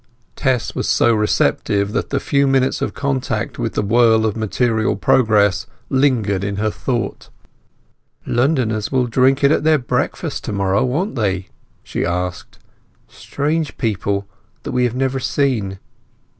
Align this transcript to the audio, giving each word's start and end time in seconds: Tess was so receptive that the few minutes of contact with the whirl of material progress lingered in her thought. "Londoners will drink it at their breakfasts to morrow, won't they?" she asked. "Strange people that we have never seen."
Tess 0.35 0.73
was 0.73 0.89
so 0.89 1.13
receptive 1.13 1.91
that 1.91 2.09
the 2.09 2.19
few 2.19 2.47
minutes 2.47 2.81
of 2.81 2.95
contact 2.95 3.59
with 3.59 3.73
the 3.75 3.83
whirl 3.83 4.25
of 4.25 4.35
material 4.35 4.95
progress 4.95 5.67
lingered 5.91 6.43
in 6.43 6.55
her 6.55 6.71
thought. 6.71 7.29
"Londoners 8.25 8.91
will 8.91 9.05
drink 9.05 9.43
it 9.43 9.51
at 9.51 9.63
their 9.63 9.77
breakfasts 9.77 10.41
to 10.41 10.51
morrow, 10.51 10.83
won't 10.83 11.13
they?" 11.13 11.49
she 11.83 12.03
asked. 12.03 12.57
"Strange 13.07 13.77
people 13.77 14.27
that 14.63 14.71
we 14.71 14.85
have 14.85 14.95
never 14.95 15.19
seen." 15.19 15.77